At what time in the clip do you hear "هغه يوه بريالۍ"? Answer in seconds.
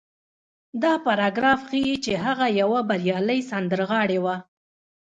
2.25-3.39